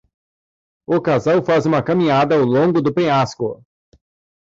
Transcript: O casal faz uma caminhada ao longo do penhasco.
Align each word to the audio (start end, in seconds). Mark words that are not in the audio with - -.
O 0.87 0.99
casal 0.99 1.45
faz 1.45 1.67
uma 1.67 1.83
caminhada 1.83 2.33
ao 2.33 2.41
longo 2.41 2.81
do 2.81 2.91
penhasco. 2.91 3.63